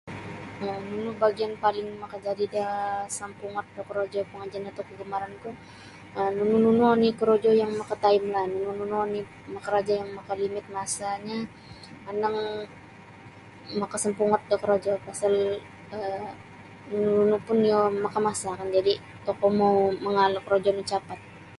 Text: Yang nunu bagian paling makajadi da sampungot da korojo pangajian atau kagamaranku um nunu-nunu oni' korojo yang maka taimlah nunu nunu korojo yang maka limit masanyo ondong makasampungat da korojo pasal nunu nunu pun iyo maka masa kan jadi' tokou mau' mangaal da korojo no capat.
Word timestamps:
Yang 0.67 0.79
nunu 0.91 1.11
bagian 1.23 1.53
paling 1.63 1.87
makajadi 2.03 2.45
da 2.55 2.65
sampungot 3.17 3.65
da 3.75 3.81
korojo 3.87 4.19
pangajian 4.29 4.65
atau 4.69 4.83
kagamaranku 4.89 5.49
um 6.19 6.31
nunu-nunu 6.37 6.83
oni' 6.95 7.17
korojo 7.19 7.51
yang 7.61 7.71
maka 7.81 7.95
taimlah 8.03 8.45
nunu 8.51 8.71
nunu 8.93 9.19
korojo 9.65 9.93
yang 9.99 10.09
maka 10.17 10.33
limit 10.41 10.65
masanyo 10.75 11.39
ondong 12.09 12.37
makasampungat 13.81 14.41
da 14.49 14.55
korojo 14.61 14.91
pasal 15.07 15.33
nunu 16.91 17.09
nunu 17.17 17.37
pun 17.45 17.57
iyo 17.67 17.81
maka 18.05 18.19
masa 18.27 18.49
kan 18.59 18.67
jadi' 18.77 19.01
tokou 19.27 19.49
mau' 19.59 19.93
mangaal 20.05 20.31
da 20.35 20.41
korojo 20.45 20.69
no 20.73 20.83
capat. 20.91 21.19